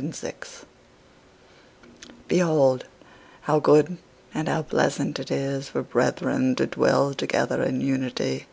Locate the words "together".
7.12-7.62